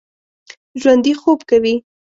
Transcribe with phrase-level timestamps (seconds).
[0.81, 1.75] ژوندي خوب کوي